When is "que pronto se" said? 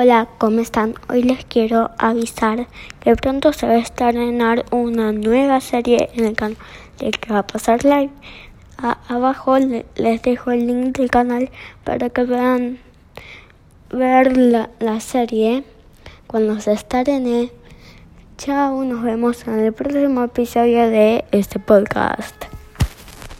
3.00-3.66